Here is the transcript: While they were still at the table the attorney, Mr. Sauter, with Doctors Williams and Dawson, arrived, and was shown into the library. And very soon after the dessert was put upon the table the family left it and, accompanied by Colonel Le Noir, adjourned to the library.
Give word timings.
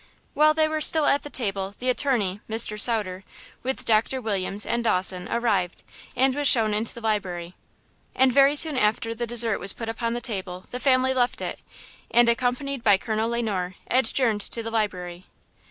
While 0.33 0.55
they 0.55 0.67
were 0.67 0.81
still 0.81 1.05
at 1.05 1.21
the 1.21 1.29
table 1.29 1.75
the 1.77 1.87
attorney, 1.91 2.41
Mr. 2.49 2.79
Sauter, 2.81 3.23
with 3.61 3.85
Doctors 3.85 4.23
Williams 4.23 4.65
and 4.65 4.83
Dawson, 4.83 5.27
arrived, 5.29 5.83
and 6.15 6.33
was 6.33 6.47
shown 6.47 6.73
into 6.73 6.95
the 6.95 7.01
library. 7.01 7.53
And 8.15 8.33
very 8.33 8.55
soon 8.55 8.79
after 8.79 9.13
the 9.13 9.27
dessert 9.27 9.59
was 9.59 9.73
put 9.73 9.89
upon 9.89 10.13
the 10.13 10.19
table 10.19 10.63
the 10.71 10.79
family 10.79 11.13
left 11.13 11.39
it 11.39 11.59
and, 12.09 12.27
accompanied 12.27 12.83
by 12.83 12.97
Colonel 12.97 13.29
Le 13.29 13.43
Noir, 13.43 13.75
adjourned 13.91 14.41
to 14.41 14.63
the 14.63 14.71
library. 14.71 15.27